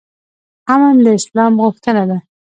امن 0.73 0.95
د 1.05 1.07
اسلام 1.19 1.53
غوښتنه 1.63 2.03
ده 2.09 2.17